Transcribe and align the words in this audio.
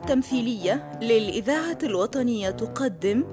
التمثيلية 0.00 0.98
للإذاعة 1.02 1.78
الوطنية 1.82 2.50
تقدم. 2.50 3.24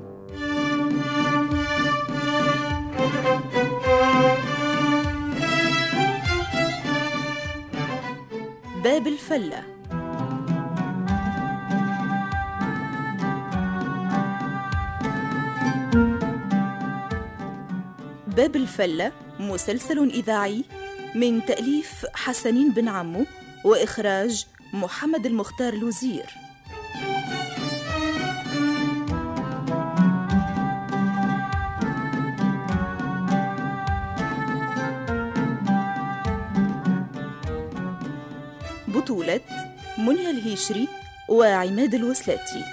باب 8.83 9.07
الفلة. 9.07 9.63
باب 18.27 18.55
الفلة 18.55 19.11
مسلسل 19.39 20.09
إذاعي 20.09 20.63
من 21.15 21.45
تأليف 21.45 22.05
حسنين 22.13 22.73
بن 22.73 22.87
عمو 22.87 23.25
وإخراج 23.65 24.45
محمد 24.73 25.25
المختار 25.25 25.73
الوزير 25.73 26.46
بطولة 39.07 39.41
منيا 39.97 40.29
الهيشري 40.29 40.87
وعماد 41.29 41.93
الوسلاتي. 41.93 42.63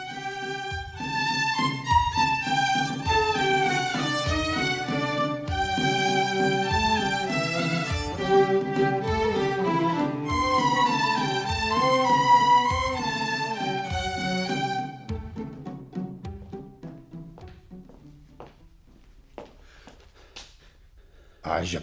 عجب 21.45 21.83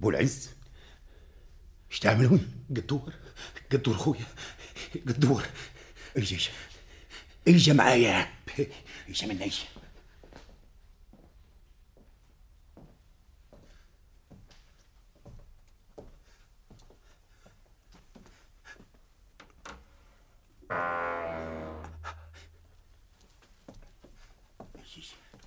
بو 0.00 0.10
العز. 0.10 0.55
إيش 1.96 2.02
تعملون؟ 2.02 2.64
قدور 2.70 3.12
قدور 3.72 3.96
خويا 3.96 4.26
قدور. 5.08 5.46
اجا 6.16 6.36
اجا 6.36 6.50
اجا 7.48 7.72
معايا. 7.72 8.28
اجا 9.08 9.26
من 9.26 9.42
اجا 9.42 9.64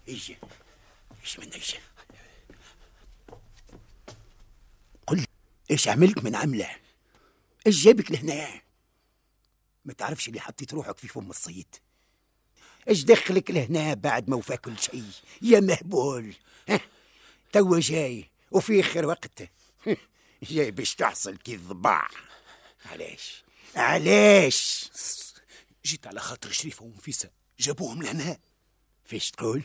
اجا 0.07 0.35
اجا 1.23 1.39
من 1.39 1.53
اجا 1.53 1.79
قل 5.07 5.25
إيش 5.71 5.87
عملت 5.87 6.23
من 6.23 6.35
عملة؟ 6.35 6.69
إيش 7.67 7.83
جابك 7.83 8.11
لهنا؟ 8.11 8.61
ما 9.85 9.93
تعرفش 9.93 10.27
اللي 10.27 10.39
حطيت 10.39 10.73
روحك 10.73 10.97
في 10.97 11.07
فم 11.07 11.29
الصيد. 11.29 11.75
إيش 12.87 13.03
دخلك 13.03 13.51
لهنا 13.51 13.93
بعد 13.93 14.29
ما 14.29 14.35
وفى 14.35 14.57
كل 14.57 14.79
شيء 14.79 15.05
يا 15.41 15.59
مهبول؟ 15.59 16.35
توا 17.51 17.79
جاي 17.79 18.29
وفي 18.51 18.83
خير 18.83 19.05
وقت؟ 19.05 19.43
جاي 20.51 20.71
باش 20.71 20.95
تحصل 20.95 21.37
كي 21.37 21.55
الضباع 21.55 22.07
علاش؟ 22.85 23.43
علاش؟ 23.75 24.89
جيت 25.85 26.07
على 26.07 26.19
خاطر 26.19 26.51
شريفة 26.51 26.85
ونفيسة 26.85 27.29
جابوهم 27.59 28.03
لهنا. 28.03 28.37
فيش 29.05 29.31
تقول؟ 29.31 29.63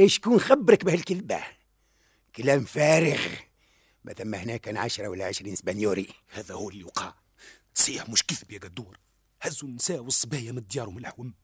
إيش 0.00 0.18
كون 0.18 0.40
خبرك 0.40 0.84
بهالكذبة؟ 0.84 1.42
كلام 2.36 2.64
فارغ. 2.64 3.20
ما 4.04 4.12
ثم 4.12 4.34
هنا 4.34 4.56
كان 4.56 4.76
عشرة 4.76 5.08
ولا 5.08 5.26
عشرين 5.26 5.56
سبانيوري. 5.56 6.08
هذا 6.28 6.54
هو 6.54 6.70
اللي 6.70 6.84
وقع 6.84 7.14
صيح 7.74 8.08
مش 8.08 8.22
كذب 8.22 8.50
يا 8.50 8.58
قدور. 8.58 8.98
هزوا 9.42 9.68
النساء 9.68 10.00
والصبايا 10.00 10.52
من 10.52 10.66
ديارهم 10.66 10.98
الحوم. 10.98 11.34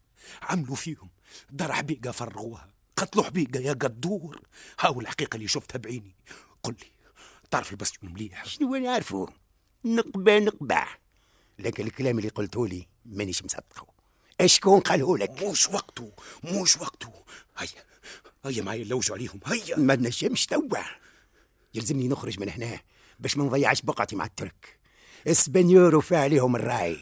عملوا 0.42 0.76
فيهم. 0.76 1.10
دار 1.50 1.72
حبيقة 1.72 2.10
فرغوها. 2.10 2.70
قتلوا 2.96 3.24
حبيقة 3.24 3.60
يا 3.60 3.72
قدور. 3.72 4.42
هاو 4.80 5.00
الحقيقة 5.00 5.36
اللي 5.36 5.48
شفتها 5.48 5.78
بعيني. 5.78 6.14
قل 6.62 6.76
لي 6.80 6.92
تعرف 7.50 7.72
البستيون 7.72 8.12
مليح؟ 8.12 8.44
شنو 8.44 8.74
أنا 8.74 8.92
عارفه 8.92 9.28
نقبة 9.84 10.38
نقبة. 10.38 10.84
لكن 11.58 11.86
الكلام 11.86 12.18
اللي 12.18 12.28
قلته 12.28 12.66
لي 12.68 12.86
مانيش 13.04 13.44
مصدقه. 13.44 13.86
اشكون 14.40 14.80
قاله 14.80 15.18
لك؟ 15.18 15.42
مش 15.42 15.68
وقته 15.68 16.12
مش 16.44 16.76
وقته. 16.76 17.12
هيا 17.58 17.84
هيا 18.44 18.62
معايا 18.62 18.84
نلوجوا 18.84 19.16
عليهم. 19.16 19.40
هيا. 19.46 19.76
ما 19.76 19.96
نجمش 19.96 20.46
توا. 20.46 21.05
يلزمني 21.76 22.08
نخرج 22.08 22.40
من 22.40 22.48
هنا 22.48 22.80
باش 23.18 23.36
ما 23.36 23.44
نضيعش 23.44 23.82
بقعتي 23.82 24.16
مع 24.16 24.24
الترك. 24.24 24.78
اسبانيور 25.26 25.96
وفى 25.96 26.16
عليهم 26.16 26.56
الراي. 26.56 26.96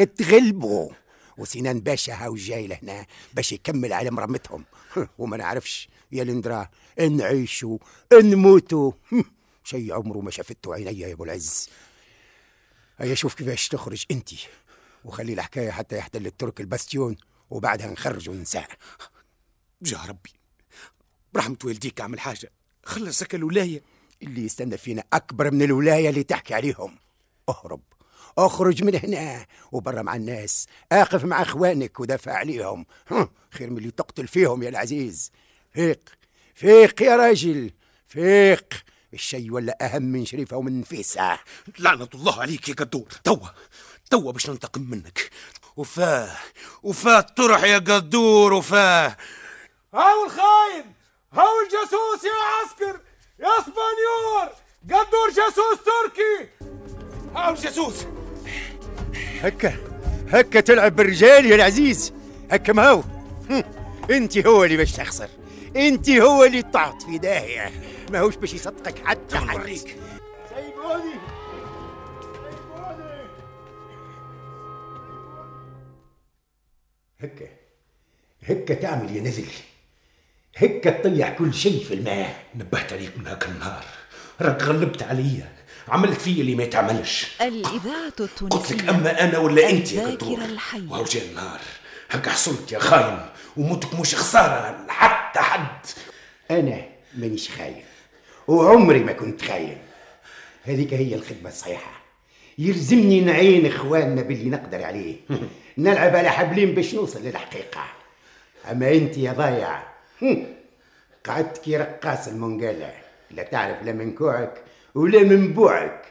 اتغلبوا. 0.00 0.90
وسنان 1.38 1.80
باشا 1.80 2.14
هاو 2.14 2.36
جاي 2.36 2.66
لهنا 2.66 3.06
باش 3.34 3.52
يكمل 3.52 3.92
على 3.92 4.10
مرمتهم. 4.10 4.64
وما 5.18 5.36
نعرفش 5.36 5.88
يا 6.12 6.24
لندرا 6.24 6.68
نعيشوا 7.00 7.78
نموتوا 8.12 8.92
شيء 9.64 9.92
عمره 9.92 10.18
ما 10.18 10.30
شافته 10.30 10.74
عيني 10.74 10.98
يا 11.00 11.12
أبو 11.12 11.24
العز. 11.24 11.68
هيا 12.98 13.14
شوف 13.14 13.34
كيفاش 13.34 13.68
تخرج 13.68 14.04
انت. 14.10 14.30
وخلي 15.04 15.32
الحكاية 15.32 15.70
حتى 15.70 15.96
يحتل 15.96 16.26
الترك 16.26 16.60
الباستيون 16.60 17.16
وبعدها 17.50 17.86
نخرج 17.86 18.28
ونساء. 18.28 18.68
جا 19.82 19.98
ربي. 20.08 20.32
برحمة 21.32 21.56
والديك 21.64 22.00
أعمل 22.00 22.20
حاجة. 22.20 22.50
خلصك 22.84 23.34
الولاية 23.34 23.82
اللي 24.22 24.44
يستنى 24.44 24.76
فينا 24.76 25.04
أكبر 25.12 25.50
من 25.50 25.62
الولاية 25.62 26.08
اللي 26.08 26.22
تحكي 26.22 26.54
عليهم. 26.54 26.98
اهرب 27.48 27.80
أخرج 28.38 28.84
من 28.84 28.94
هنا 28.94 29.46
وبرا 29.72 30.02
مع 30.02 30.16
الناس. 30.16 30.66
أقف 30.92 31.24
مع 31.24 31.42
أخوانك 31.42 32.00
ودافع 32.00 32.32
عليهم. 32.32 32.86
هم، 33.10 33.28
خير 33.50 33.70
من 33.70 33.78
اللي 33.78 33.90
تقتل 33.90 34.28
فيهم 34.28 34.62
يا 34.62 34.68
العزيز. 34.68 35.32
فيق 35.72 36.00
فيق 36.54 37.02
يا 37.02 37.16
راجل 37.16 37.70
فيق. 38.06 38.74
الشي 39.14 39.50
ولا 39.50 39.86
أهم 39.86 40.02
من 40.02 40.24
شريفة 40.24 40.56
ومن 40.56 40.80
نفيسة. 40.80 41.38
لعنة 41.78 42.08
الله 42.14 42.40
عليك 42.40 42.68
يا 42.68 42.74
قدور 42.74 43.08
توا 43.24 43.48
توا 44.10 44.32
باش 44.32 44.50
ننتقم 44.50 44.82
منك. 44.82 45.30
وفاة 45.76 46.36
وفاة 46.82 47.20
طرح 47.20 47.62
يا 47.62 47.78
قدور 47.78 48.52
وفاة. 48.52 49.16
هاو 49.94 50.24
الخاين 50.24 50.92
هاو 51.32 51.60
الجاسوس 51.64 52.24
يا 52.24 52.64
عسكر. 52.64 53.00
يا 53.40 53.48
اسبانيور 53.58 54.54
قدور 54.84 55.28
جاسوس 55.28 55.78
تركي! 55.84 56.50
هاو 57.36 57.54
الجاسوس 57.54 58.06
هكا 59.42 59.76
هكا 60.28 60.60
تلعب 60.60 60.96
بالرجال 60.96 61.46
يا 61.46 61.54
العزيز! 61.54 62.12
هكا 62.50 62.72
ما 62.72 62.90
هو؟ 62.90 63.02
هم، 63.50 63.64
انت 64.10 64.38
هو 64.46 64.64
اللي 64.64 64.76
باش 64.76 64.92
تخسر. 64.92 65.28
انت 65.76 66.10
هو 66.10 66.44
اللي 66.44 66.62
طعت 66.62 67.02
في 67.02 67.18
داهية. 67.18 67.72
ما 68.10 68.20
هوش 68.20 68.36
باش 68.36 68.54
يصدقك 68.54 69.06
حتى 69.06 69.36
حد 69.38 69.56
نوريك. 69.56 69.78
سيبوني! 70.48 71.12
سيبوني! 72.38 73.26
هكا 77.20 77.48
هكا 78.42 78.74
تعمل 78.74 79.16
يا 79.16 79.20
نزل. 79.22 79.46
هكا 80.56 80.90
تطيح 80.90 81.30
كل 81.30 81.54
شيء 81.54 81.84
في 81.84 81.94
الماء. 81.94 82.44
نبهت 82.54 82.92
عليك 82.92 83.18
من 83.18 83.26
هاك 83.26 83.46
النهار. 83.46 83.84
راك 84.40 84.62
غلبت 84.62 85.02
عليا. 85.02 85.52
عملت 85.88 86.20
فيا 86.20 86.40
اللي 86.40 86.54
ما 86.54 86.62
يتعملش. 86.62 87.36
الإذاعة 87.40 88.10
قلت 88.18 88.20
لك 88.20 88.42
التونسية 88.42 88.90
أما 88.90 89.24
أنا 89.24 89.38
ولا 89.38 89.70
أنت 89.70 89.92
يا 89.92 90.18
الحية. 90.44 90.90
وهو 90.90 91.04
جاء 91.04 91.24
النهار. 91.24 91.60
هكا 92.10 92.30
حصلت 92.30 92.72
يا 92.72 92.78
خاين. 92.78 93.18
وموتك 93.56 94.00
مش 94.00 94.14
خسارة 94.14 94.86
حتى 94.88 95.40
حد. 95.40 95.86
أنا 96.50 96.84
مانيش 97.14 97.50
خاين. 97.50 97.84
وعمري 98.48 98.98
ما 98.98 99.12
كنت 99.12 99.42
خاين. 99.42 99.78
هذيك 100.64 100.94
هي 100.94 101.14
الخدمة 101.14 101.48
الصحيحة. 101.48 102.00
يلزمني 102.58 103.20
نعين 103.20 103.66
إخواننا 103.66 104.22
باللي 104.22 104.50
نقدر 104.50 104.84
عليه. 104.84 105.16
نلعب 105.78 106.16
على 106.16 106.30
حبلين 106.30 106.74
باش 106.74 106.94
نوصل 106.94 107.22
للحقيقة. 107.22 107.84
أما 108.70 108.92
أنت 108.92 109.16
يا 109.18 109.32
ضايع. 109.32 109.95
قعدت 111.24 111.58
كي 111.58 111.76
رقاص 111.76 112.28
المنقلة 112.28 112.94
لا 113.30 113.42
تعرف 113.42 113.82
لا 113.82 113.92
من 113.92 114.14
كوعك 114.14 114.62
ولا 114.94 115.22
من 115.22 115.52
بوعك. 115.52 116.04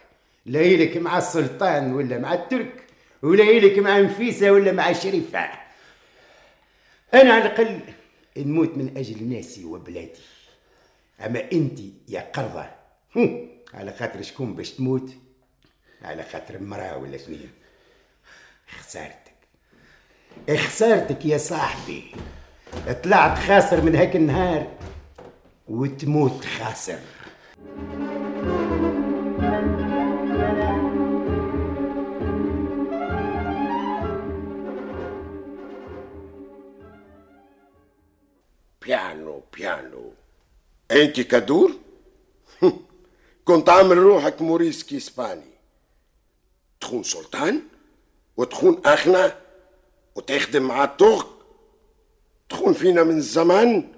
لا 0.45 0.61
يلك 0.61 0.97
مع 0.97 1.17
السلطان 1.17 1.93
ولا 1.93 2.17
مع 2.17 2.33
الترك 2.33 2.83
ولا 3.21 3.43
يلك 3.43 3.79
مع 3.79 3.99
نفيسة 3.99 4.51
ولا 4.51 4.71
مع 4.71 4.93
شريفة. 4.93 5.49
أنا 7.13 7.33
على 7.33 7.45
الأقل 7.45 7.79
نموت 8.37 8.77
من 8.77 8.97
أجل 8.97 9.23
ناسي 9.23 9.65
وبلادي. 9.65 10.21
أما 11.25 11.51
أنت 11.53 11.79
يا 12.07 12.31
قرضة 12.33 12.65
على 13.73 13.93
خاطر 13.93 14.21
شكون 14.21 14.53
باش 14.53 14.71
تموت؟ 14.71 15.11
على 16.01 16.23
خاطر 16.23 16.59
مرأة 16.59 16.97
ولا 16.97 17.15
اثنين 17.15 17.49
خسارتك. 18.67 19.35
خسارتك 20.49 21.25
يا 21.25 21.37
صاحبي. 21.37 22.11
طلعت 23.03 23.37
خاسر 23.37 23.81
من 23.81 23.95
هاك 23.95 24.15
النهار 24.15 24.67
وتموت 25.67 26.45
خاسر. 26.45 26.99
piano 38.81 39.43
piano. 39.53 40.13
أنت 40.91 41.21
كدور؟ 41.21 41.71
كنت 43.45 43.69
عامل 43.69 43.97
روحك 43.97 44.41
موريسكي 44.41 44.97
إسباني. 44.97 45.55
تخون 46.81 47.03
سلطان 47.03 47.61
وتخون 48.37 48.81
أخنا 48.85 49.35
وتخدم 50.15 50.63
مع 50.63 50.83
الترك 50.83 51.34
تخون 52.49 52.73
فينا 52.73 53.03
من 53.03 53.21
زمان 53.21 53.93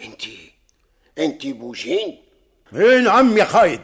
انت 0.00 0.22
انت 1.18 1.46
بوجين. 1.46 2.24
اي 2.74 3.00
نعم 3.00 3.36
يا 3.38 3.44
خايد. 3.44 3.80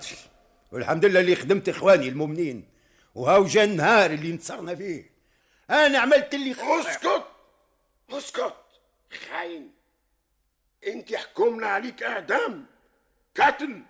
والحمد 0.73 1.05
لله 1.05 1.21
اللي 1.21 1.35
خدمت 1.37 1.69
إخواني 1.69 2.09
المؤمنين. 2.09 2.69
وهاو 3.15 3.45
جا 3.45 3.65
النهار 3.65 4.11
اللي 4.11 4.31
انتصرنا 4.31 4.75
فيه. 4.75 5.11
أنا 5.71 5.99
عملت 5.99 6.35
اللي 6.35 6.55
خ- 6.55 6.63
اسكت 6.63 7.25
اسكت. 8.11 8.55
خاين 9.31 9.71
انت 10.87 11.15
حكمنا 11.15 11.67
عليك 11.67 12.03
اعدام. 12.03 12.67
قتل 13.41 13.83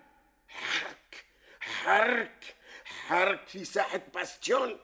حرك 0.47 1.25
حرك 1.59 2.55
حرك 2.85 3.47
في 3.47 3.65
ساحة 3.65 4.01
باستيون. 4.13 4.77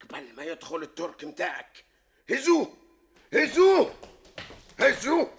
قبل 0.00 0.34
ما 0.36 0.44
يدخل 0.44 0.82
الترك 0.82 1.24
متاعك 1.24 1.84
هزوه 2.30 2.74
هزوه. 3.34 3.94
هزوه 4.80 5.30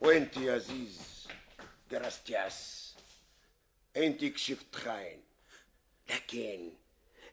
وانت 0.00 0.36
يا 0.36 0.58
زيز 0.58 1.28
gracias 1.90 2.94
انت 3.96 4.24
كشفت 4.24 4.76
خاين. 4.76 5.22
لكن 6.10 6.72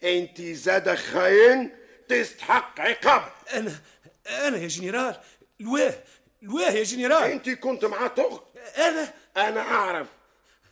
انت 0.04 0.42
زاد 0.42 0.96
خاين 0.96 1.72
تستحق 2.08 2.80
عقاب. 2.80 3.32
أنا 3.54 3.80
أنا 4.28 4.58
يا 4.58 4.68
جنرال. 4.68 5.22
الواه 5.62 5.94
الواه 6.44 6.72
يا 6.72 6.84
جنرال. 6.84 7.32
انت 7.32 7.50
كنت 7.50 7.86
مع 7.86 8.08
ترك. 8.08 8.42
أنا؟ 8.78 9.14
أنا 9.38 9.62
أعرف. 9.62 10.08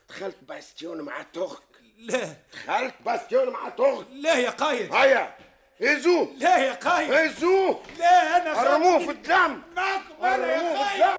دخلت 0.09 0.37
باستيون 0.41 1.01
مع 1.01 1.21
ترك. 1.21 1.63
لا. 1.97 2.35
دخلت 2.53 2.95
باستيون 3.05 3.49
مع 3.49 3.69
ترك. 3.69 4.07
لا 4.11 4.33
يا 4.39 4.49
قايد. 4.49 4.93
هيا. 4.93 5.37
هزوه 5.81 6.27
لا 6.37 6.57
يا 6.57 6.73
قايد 6.73 7.11
هزوه 7.13 7.79
لا 7.99 8.37
أنا 8.37 8.53
خايف. 8.55 8.67
ارموه 8.67 8.99
في 8.99 9.11
الدم! 9.11 9.61
معكم 9.75 10.23
أنا 10.25 10.47
يا 10.51 10.77
قايد 10.77 11.17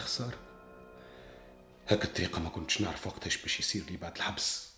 خسارة 0.00 0.38
هاك 1.88 2.04
الطريقة 2.04 2.40
ما 2.40 2.48
كنتش 2.48 2.80
نعرف 2.80 3.06
وقتاش 3.06 3.42
باش 3.42 3.60
يصير 3.60 3.84
لي 3.90 3.96
بعد 3.96 4.16
الحبس. 4.16 4.72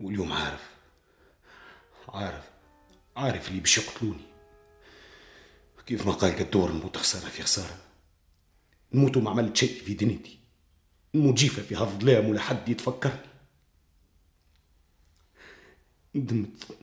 واليوم 0.00 0.32
عارف. 0.32 0.70
عارف. 2.08 2.50
عارف 3.16 3.48
اللي 3.48 3.60
باش 3.60 3.78
يقتلوني. 3.78 4.32
كيف 5.86 6.06
ما 6.06 6.12
قال 6.12 6.36
قدور 6.36 6.72
نموت 6.72 6.96
خسارة 6.96 7.28
في 7.28 7.42
خسارة. 7.42 7.78
نموت 8.92 9.16
وما 9.16 9.30
عملت 9.30 9.56
شيء 9.56 9.82
في 9.82 9.94
دنيتي 9.94 10.38
نموت 11.14 11.34
جيفة 11.34 11.62
في 11.62 11.74
هالظلام 11.74 12.28
ولا 12.28 12.40
حد 12.40 12.68
يتفكرني. 12.68 13.32
ندمت. 16.14 16.76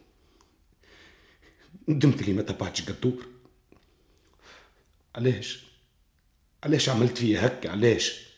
ندمت 1.87 2.21
اللي 2.21 2.33
ما 2.33 2.41
تبعتش 2.41 2.89
قدور 2.89 3.27
علاش؟ 5.15 5.69
علاش 6.63 6.89
عملت 6.89 7.17
فيا 7.17 7.45
هكا؟ 7.45 7.71
علاش؟ 7.71 8.29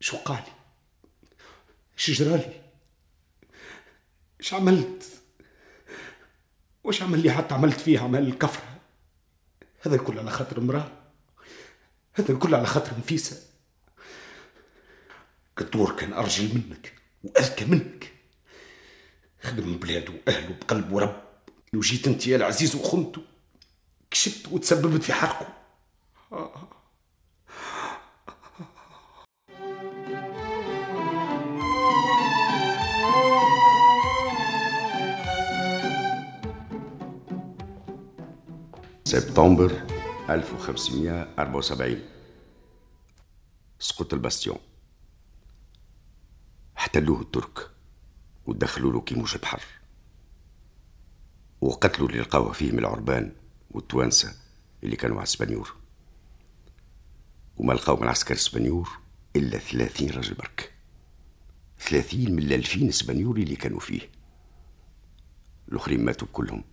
شو 0.00 0.16
قالي 0.16 0.52
إيش 1.98 2.10
جرالي 2.10 2.62
إيش 4.40 4.54
عملت؟ 4.54 5.04
واش 6.84 7.02
عمل 7.02 7.22
لي 7.22 7.30
حتى 7.30 7.54
عملت 7.54 7.80
فيه 7.80 8.00
عمل 8.00 8.26
الكفرة 8.26 8.78
هذا 9.80 9.96
الكل 9.96 10.18
على 10.18 10.30
خاطر 10.30 10.58
امرأة. 10.58 10.92
هذا 12.14 12.32
الكل 12.32 12.54
على 12.54 12.66
خاطر 12.66 12.98
نفيسة. 12.98 13.42
قدور 15.56 15.96
كان 15.96 16.12
أرجل 16.12 16.54
منك 16.54 16.92
وأذكى 17.24 17.64
منك. 17.64 18.12
خدم 19.42 19.78
بلاده 19.78 20.12
وأهله 20.12 20.56
بقلب 20.60 20.92
ورب. 20.92 21.22
لو 21.72 21.80
جيت 21.80 22.06
أنت 22.06 22.26
يا 22.26 22.36
العزيز 22.36 22.74
وخنته 22.74 23.22
كشفت 24.10 24.48
وتسببت 24.48 25.02
في 25.02 25.12
حرقه 25.12 25.54
سبتمبر 39.04 39.72
1574 40.30 42.00
سقوط 43.78 44.14
الباستيون 44.14 44.58
احتلوه 46.78 47.20
الترك 47.20 47.70
ودخلوا 48.46 48.92
له 48.92 49.00
كيموج 49.00 49.34
البحر 49.34 49.62
وقتلوا 51.60 52.08
اللي 52.08 52.20
لقاوه 52.20 52.52
فيه 52.52 52.72
من 52.72 52.78
العربان 52.78 53.32
والتوانسة 53.70 54.34
اللي 54.84 54.96
كانوا 54.96 55.16
مع 55.16 55.22
السبانيور 55.22 55.74
وما 57.58 57.72
لقاو 57.72 57.96
من 57.96 58.08
عسكر 58.08 58.34
السبانيور 58.34 58.98
إلا 59.36 59.58
ثلاثين 59.58 60.10
رجل 60.10 60.34
برك. 60.34 60.72
ثلاثين 61.80 62.32
من 62.32 62.42
الألفين 62.42 62.90
سبانيوري 62.90 63.42
اللي 63.42 63.56
كانوا 63.56 63.80
فيه. 63.80 64.00
الآخرين 65.68 66.04
ماتوا 66.04 66.28
كلهم 66.32 66.64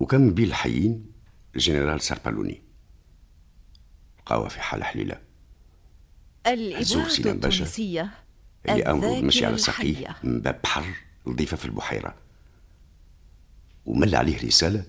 وكان 0.00 0.20
من 0.20 0.34
بين 0.34 0.48
الحيين 0.48 1.12
الجنرال 1.56 2.00
ساربالوني. 2.00 2.62
لقاوه 4.18 4.48
في 4.48 4.60
حالة 4.60 4.84
حليلة. 4.84 5.20
باشا. 7.32 7.64
التونسية 7.64 8.10
اللي 8.68 8.82
أمره 8.82 9.20
مشي 9.20 9.46
على 9.46 9.58
ساقيه 9.58 9.90
الحية. 9.90 10.16
من 10.22 10.40
باب 10.40 10.60
بحر 10.62 10.86
نظيفة 11.26 11.56
في 11.56 11.64
البحيرة. 11.64 12.14
ومل 13.86 14.14
عليه 14.14 14.46
رسالة 14.46 14.84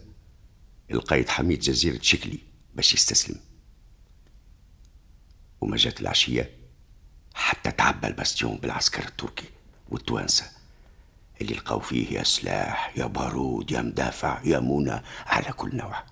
القايد 0.92 1.30
حميد 1.30 1.60
جزيرة 1.60 2.00
شكلي 2.02 2.40
باش 2.76 2.94
يستسلم. 2.94 3.40
وما 5.62 5.78
جات 5.78 6.02
العشية 6.02 6.52
حتى 7.34 7.72
تعبى 7.72 8.08
الباستيون 8.08 8.58
بالعسكر 8.58 9.04
التركي 9.04 9.46
والتوانسة. 9.90 10.46
اللي 11.42 11.54
لقاو 11.54 11.80
فيه 11.80 12.18
يا 12.18 12.24
سلاح 12.24 12.94
يا 12.98 13.06
بارود 13.06 13.72
يا 13.72 13.82
مدافع 13.82 14.42
يا 14.44 14.60
منى 14.60 15.02
على 15.26 15.52
كل 15.54 15.76
نوع 15.78 16.04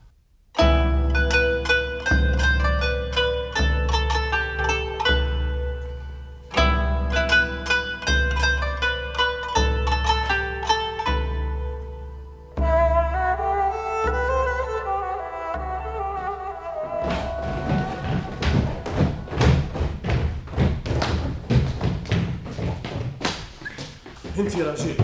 انت 24.60 24.68
راجل 24.68 24.96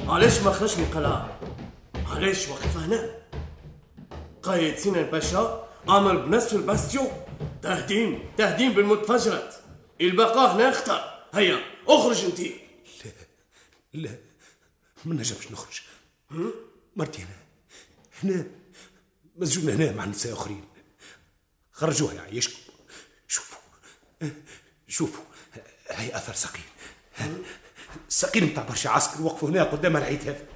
علاش 0.00 0.40
ما 0.40 0.52
خرجش 0.52 0.76
من 0.76 0.84
القلعة. 0.84 1.40
علاش 2.06 2.48
واقف 2.48 2.76
هنا. 2.76 3.18
قايد 4.42 4.78
سنان 4.78 5.10
باشا 5.10 5.68
أمر 5.88 6.16
بنصف 6.16 6.52
الباستيو. 6.52 7.10
تهديم 7.62 8.32
تهديم 8.38 8.72
بالمتفجرات. 8.72 9.54
البقاء 10.00 10.56
هنا 10.56 10.68
اختار 10.68 11.28
هيا 11.34 11.58
اخرج 11.88 12.24
انت 12.24 12.40
لا 13.92 14.18
ما 15.04 15.14
نجمش 15.14 15.52
نخرج. 15.52 15.80
مرتي 16.96 17.22
هنا. 17.22 17.36
هنا 18.22 18.46
مسجون 19.36 19.70
هنا 19.70 19.92
مع 19.92 20.04
نساء 20.04 20.32
آخرين. 20.32 20.64
خرجوها 21.72 22.14
يعيشكم 22.14 22.60
شوفوا 23.28 23.58
شوفوا 24.88 25.24
هي 25.90 26.16
أثر 26.16 26.32
ثقيل. 26.32 26.62
ثقيل 28.10 28.44
متاع 28.44 28.62
برشا 28.62 28.90
عسكر 28.90 29.22
وقفوا 29.22 29.48
هنا 29.48 29.64
قدام 29.64 29.96
العيد 29.96 30.20
هذا. 30.20 30.46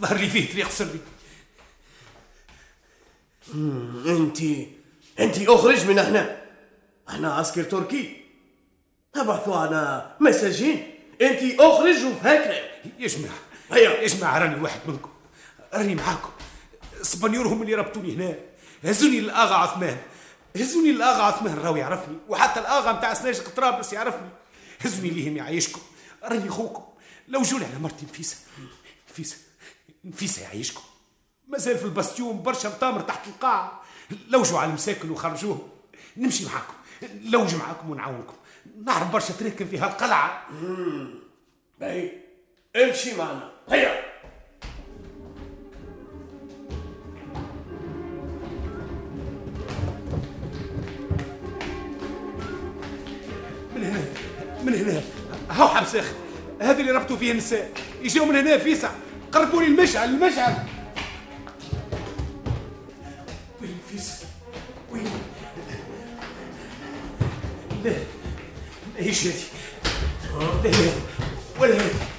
ظهر 0.00 0.16
لي 0.16 0.28
فيه 0.28 0.52
طريق 0.52 0.70
سري. 0.70 1.00
انت 4.06 4.40
انت 5.20 5.48
اخرج 5.48 5.86
من 5.86 5.98
هنا. 5.98 6.42
إحنا 7.08 7.34
عسكر 7.34 7.62
تركي. 7.62 8.16
ابعثوا 9.16 9.56
على 9.56 10.12
مساجين. 10.20 10.94
انت 11.22 11.60
اخرج 11.60 12.04
وهكذا. 12.04 12.54
يا 12.98 13.08
جماعة 13.08 13.38
هيا. 13.72 13.90
يا 13.90 14.08
جماعة 14.08 14.38
راني 14.38 14.60
واحد 14.60 14.80
منكم. 14.86 15.10
راني 15.74 15.94
معاكم. 15.94 16.30
اسبانيور 17.00 17.46
هم 17.46 17.62
اللي 17.62 17.74
ربطوني 17.74 18.14
هنا. 18.14 18.34
هزوني 18.84 19.20
للآغا 19.20 19.54
عثمان. 19.54 19.96
هزوني 20.56 20.92
للآغا 20.92 21.22
عثمان 21.22 21.58
راهو 21.58 21.76
يعرفني. 21.76 22.16
وحتى 22.28 22.60
الآغا 22.60 22.92
متاع 22.92 23.14
سناجق 23.14 23.48
طرابلس 23.48 23.92
يعرفني. 23.92 24.28
هزوني 24.80 25.10
ليهم 25.10 25.36
يعيشكم. 25.36 25.80
راني 26.24 26.48
خوكم. 26.48 26.82
لو 27.28 27.42
جولي 27.42 27.64
على 27.64 27.78
مرتي 27.78 28.04
نفيسة. 28.04 28.36
نفيسة. 29.10 29.36
نفيسة 30.04 30.42
يعيشكم. 30.42 30.82
مازال 31.48 31.78
في 31.78 31.84
الباستيوم 31.84 32.42
برشا 32.42 32.68
مطامر 32.68 33.00
تحت 33.00 33.28
القاعة 33.28 33.82
لوجوا 34.28 34.58
على 34.58 34.68
المساكن 34.68 35.10
وخرجوهم. 35.10 35.68
نمشي 36.16 36.46
معاكم. 36.46 36.74
لوج 37.22 37.54
معاكم 37.54 37.90
ونعاونكم. 37.90 38.34
نعرف 38.84 39.12
برشا 39.12 39.32
تراكم 39.32 39.66
في 39.66 39.78
هالقلعة. 39.78 40.48
باهي. 41.80 42.12
امشي 42.76 43.16
معنا. 43.16 43.52
هيا. 43.68 44.09
هاو 55.80 55.86
حبس 55.86 55.96
أخي 55.96 56.14
هذا 56.60 56.80
اللي 56.80 56.92
ربطوا 56.92 57.16
فيه 57.16 57.32
النساء. 57.32 57.70
يجيو 58.02 58.24
من 58.24 58.36
هنا 58.36 58.58
فيسع 58.58 58.90
قربوا 59.32 59.62
لي 59.62 59.66
المشعل 59.66 60.08
المشعل. 60.08 60.54
وين 63.62 63.78
فيسع 63.90 64.26
وين؟ 64.92 65.10
لا 67.84 67.92
إيش 68.98 69.26
هذه 69.26 69.34
لا 70.64 70.90
ولا 71.60 71.74
هذه 71.74 72.09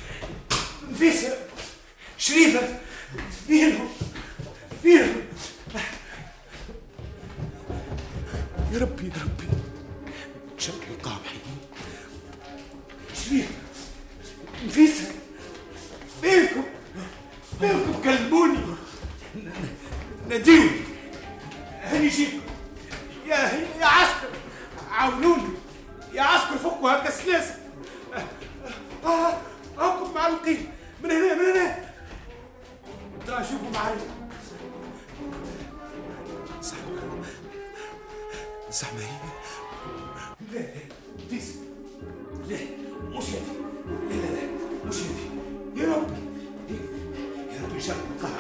عاونوني 25.02 25.54
يا 26.14 26.22
عسكر 26.22 26.58
فكوا 26.58 26.92
هكا 26.92 27.08
السلاسل 27.08 27.54
آه 29.06 29.34
هاكم 29.78 30.14
معلقين. 30.14 30.68
من 31.04 31.12
هنا 31.12 31.34
من 31.34 31.42
هنا. 31.42 31.86
تعالوا 33.28 33.48
شوفوا 33.48 33.70
معايا. 33.74 33.98
زحمة 36.62 37.24
زحمة 38.72 39.00
هي؟ 39.00 39.08
لا 40.52 40.60
لا 40.60 40.68
فيس. 41.30 41.56
لا 42.48 42.58
مش 43.10 43.24
هذه. 43.24 43.56
لا 44.10 44.16
لا 44.16 44.32
لا 44.36 44.42
مش 44.86 44.96
هذه. 44.96 45.30
يا 45.76 45.96
ربي. 45.96 46.22
يا 47.52 47.68
ربي 47.68 47.82
شر 47.82 47.96
القاع 48.16 48.32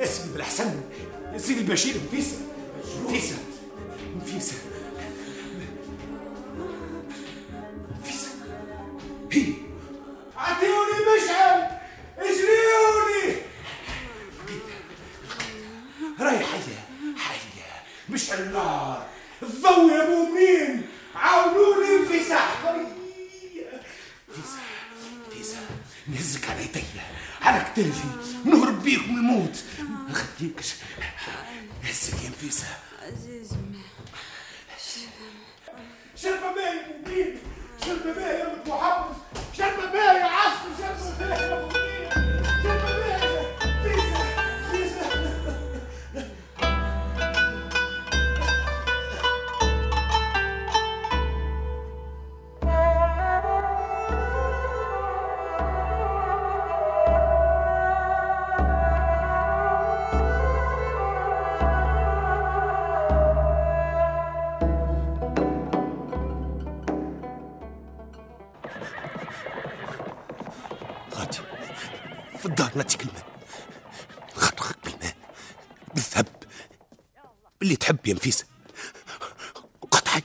اسمي 0.00 0.32
بالحسن 0.32 0.80
يا 1.32 1.38
سيدي 1.38 1.60
البشير 1.60 1.94
نفيسة 1.96 2.36
هي 9.32 9.67
غادي 71.18 71.38
في 72.38 72.46
الدار 72.46 72.70
نعطيك 72.74 73.02
الماء 73.02 73.26
نخرقك 74.36 74.76
بالماء. 74.84 75.16
بالذهب. 75.94 76.26
اللي 77.62 77.76
تحب 77.76 78.06
يا 78.06 78.14
نفيسة 78.14 78.44
قطعي. 79.90 80.22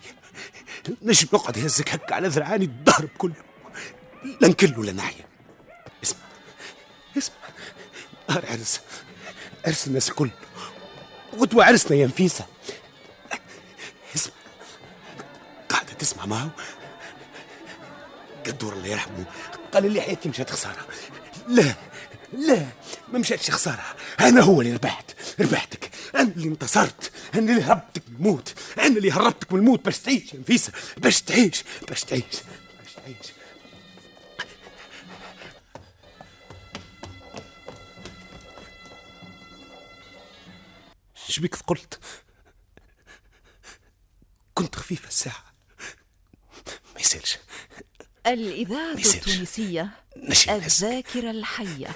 نجم 1.02 1.28
نقعد 1.34 1.58
يهزك 1.58 1.90
هكا 1.94 2.16
على 2.16 2.28
ذرعاني 2.28 2.66
الدهر 2.66 3.06
كله 3.18 3.36
لا 4.42 4.48
نكل 4.48 4.80
ولا 4.80 4.92
نعيا 4.92 5.26
اسمع. 6.04 6.20
اسمع. 7.18 7.36
نهار 8.30 8.46
عرس. 8.46 8.82
عرس 9.66 9.88
الناس 9.88 10.10
الكل. 10.10 10.30
غدوة 11.36 11.66
عرسنا 11.66 11.98
يا 11.98 12.08
نفيسة. 12.08 12.46
اسمع. 14.16 14.34
قاعدة 15.70 15.94
تسمع 15.94 16.26
معه 16.26 16.50
قدور 18.46 18.74
الله 18.74 18.88
يرحمه. 18.88 19.26
قال 19.74 19.92
لي 19.92 20.02
حياتي 20.02 20.30
مشات 20.30 20.50
خسارة. 20.50 20.88
لا 21.48 21.76
لا 22.34 22.68
ما 23.14 23.20
مشاتش 23.20 23.52
خسارة. 23.52 23.96
أنا 24.20 24.42
هو 24.42 24.62
اللي 24.62 24.74
ربحت 24.74 25.12
ربحتك. 25.40 25.90
أنا 26.16 26.22
اللي 26.22 26.48
انتصرت. 26.48 27.12
أنا 27.36 27.52
اللي 27.52 27.64
هربتك 27.64 28.04
من 28.10 28.16
الموت. 28.16 28.54
أنا 28.78 28.98
اللي 28.98 29.12
هربتك 29.12 29.54
من 29.54 29.60
الموت 29.60 29.86
باش 29.86 30.00
تعيش 30.00 30.34
يا 30.34 30.40
نفيسة. 30.40 30.74
باش 30.98 31.22
تعيش 31.22 31.64
باش 31.90 32.04
تعيش 32.04 32.24
باش 32.84 32.94
تعيش. 32.94 33.34
شبيك 41.28 41.56
قلت؟ 41.56 42.00
كنت 44.54 44.76
خفيفة 44.76 45.08
الساعة. 45.08 45.44
ما 46.96 47.02
يسالش 47.02 47.38
الإذاعة. 48.28 48.94
التونسية. 48.94 49.90
الذاكرة 50.50 51.32
الحية 51.32 51.88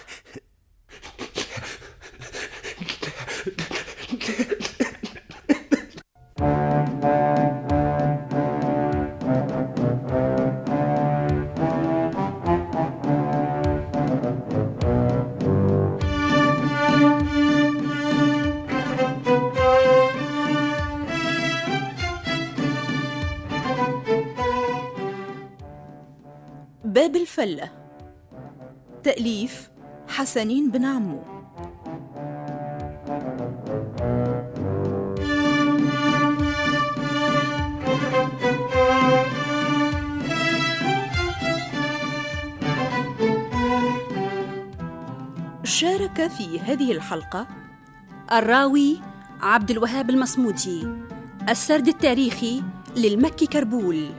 شارك 46.18 46.32
في 46.32 46.60
هذه 46.60 46.92
الحلقة 46.92 47.48
الراوي 48.32 49.02
عبد 49.42 49.72
الوهاب 49.72 50.10
المصمودي 50.10 50.88
السرد 51.50 51.88
التاريخي 51.88 52.64
للمكي 52.96 53.46
كربول 53.46 54.10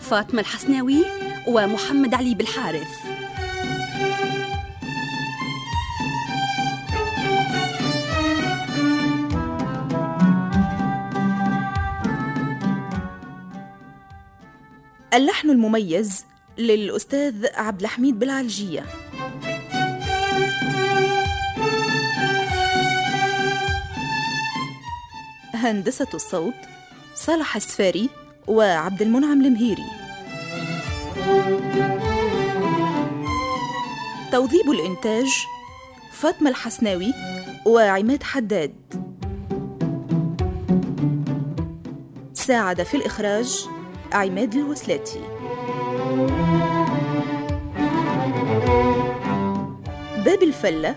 فاطمة 0.00 0.40
الحسناوي 0.40 1.04
ومحمد 1.48 2.14
علي 2.14 2.34
بالحارث. 2.34 2.88
اللحن 15.14 15.50
المميز 15.50 16.24
للأستاذ 16.58 17.46
عبد 17.54 17.80
الحميد 17.80 18.18
بالعلجية 18.18 18.84
هندسة 25.60 26.06
الصوت 26.14 26.54
صالح 27.14 27.56
السفاري 27.56 28.08
وعبد 28.46 29.02
المنعم 29.02 29.44
المهيري. 29.44 29.90
توظيب 34.32 34.70
الإنتاج 34.70 35.28
فاطمة 36.12 36.50
الحسناوي 36.50 37.14
وعماد 37.66 38.22
حداد. 38.22 38.74
ساعد 42.32 42.82
في 42.82 42.96
الإخراج 42.96 43.66
عماد 44.12 44.54
الوسلاتي. 44.54 45.20
باب 50.24 50.42
الفلة 50.42 50.96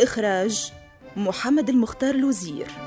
إخراج 0.00 0.72
محمد 1.16 1.68
المختار 1.68 2.14
الوزير. 2.14 2.85